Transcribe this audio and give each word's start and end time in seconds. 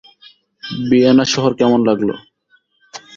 Vienna 0.89 1.25
শহর 1.33 1.51
কেমন 1.53 1.79
লাগল? 1.89 2.09